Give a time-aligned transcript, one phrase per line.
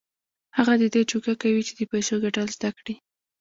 [0.57, 2.95] هغه د دې جوګه کوي چې د پيسو ګټل زده کړي.